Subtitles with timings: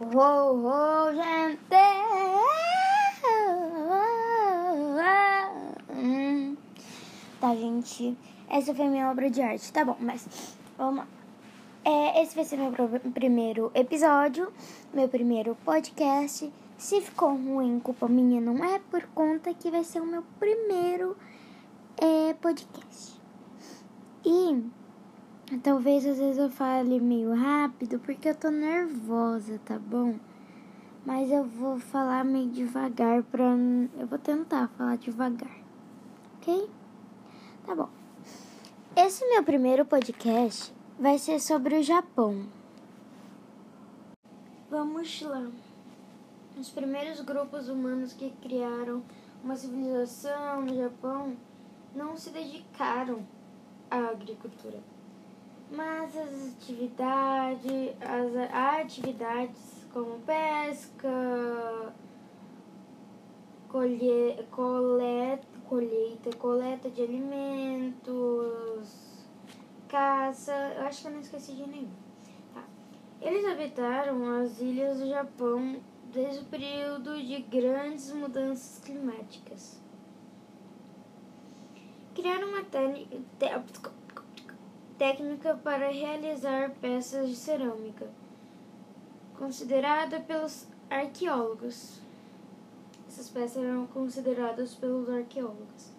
[0.00, 1.58] Oh, oh, gente!
[7.40, 8.16] Tá, gente.
[8.48, 9.72] Essa foi minha obra de arte.
[9.72, 10.24] Tá bom, mas
[10.76, 11.08] vamos lá.
[11.84, 12.72] É, esse vai ser meu
[13.12, 14.52] primeiro episódio,
[14.94, 16.52] meu primeiro podcast.
[16.76, 21.16] Se ficou ruim, culpa minha, não é por conta que vai ser o meu primeiro
[21.96, 23.20] é, podcast.
[24.24, 24.62] E
[25.56, 30.16] talvez às vezes eu fale meio rápido porque eu tô nervosa, tá bom?
[31.06, 33.44] Mas eu vou falar meio devagar pra.
[33.98, 35.56] Eu vou tentar falar devagar,
[36.36, 36.68] ok?
[37.64, 37.88] Tá bom.
[38.94, 42.46] Esse meu primeiro podcast vai ser sobre o Japão.
[44.68, 45.48] Vamos lá.
[46.58, 49.02] Os primeiros grupos humanos que criaram
[49.42, 51.36] uma civilização no Japão
[51.94, 53.24] não se dedicaram
[53.90, 54.78] à agricultura,
[55.70, 61.92] mas as atividades, as atividades como pesca,
[63.68, 68.88] colhe, coleta, colheita, coleta de alimentos,
[69.88, 71.90] caça, eu acho que eu não esqueci de nenhum.
[72.54, 72.64] Tá.
[73.20, 75.80] Eles habitaram as ilhas do Japão
[76.12, 79.80] desde o período de grandes mudanças climáticas.
[82.14, 83.18] Criaram uma técnica
[85.56, 88.08] para realizar peças de cerâmica,
[89.38, 92.00] considerada pelos arqueólogos.
[93.06, 95.98] Essas peças eram consideradas pelos arqueólogos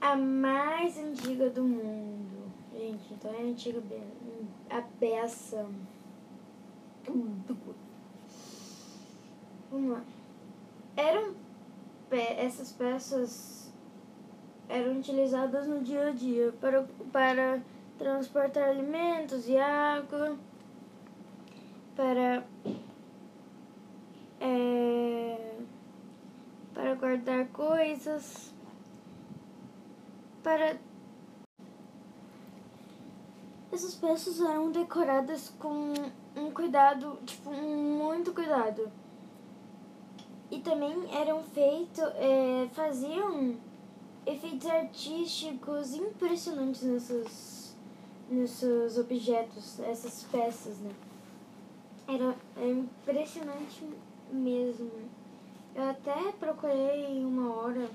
[0.00, 2.50] a mais antiga do mundo.
[2.72, 3.82] Gente, então é a antiga
[4.70, 5.66] a peça.
[9.70, 10.02] Vamos lá.
[10.96, 11.34] Eram
[12.10, 13.69] essas peças
[14.70, 17.60] eram utilizadas no dia a dia para, para
[17.98, 20.38] transportar alimentos e água,
[21.96, 22.44] para
[24.40, 25.56] é,
[26.72, 28.54] para guardar coisas,
[30.42, 30.78] para
[33.72, 35.92] essas peças eram decoradas com
[36.36, 38.90] um cuidado, tipo, muito cuidado.
[40.50, 43.56] E também eram feitos, é, faziam
[44.32, 47.76] efeitos artísticos impressionantes nesses,
[48.30, 50.92] nesses objetos, essas peças, né?
[52.08, 53.84] Era, era impressionante
[54.32, 54.90] mesmo.
[55.74, 57.88] Eu até procurei uma hora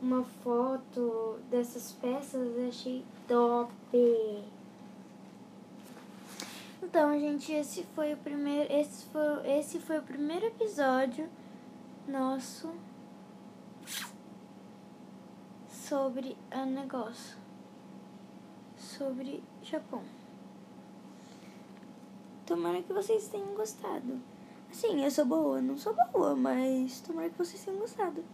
[0.00, 3.72] uma foto dessas peças e achei top.
[6.82, 11.28] Então, gente, esse foi o primeiro, esse foi, esse foi o primeiro episódio
[12.08, 12.72] nosso
[15.90, 17.36] sobre o negócio,
[18.76, 20.04] sobre Japão.
[22.46, 24.20] Tomara que vocês tenham gostado.
[24.70, 28.24] Assim, eu sou boa, não sou boa, mas tomara que vocês tenham gostado.